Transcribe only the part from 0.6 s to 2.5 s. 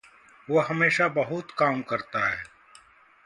हमेशा बहुत काम करता है।